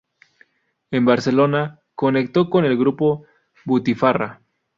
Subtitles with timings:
[0.89, 3.27] En Barcelona, conectó con el grupo
[3.65, 4.41] "Butifarra!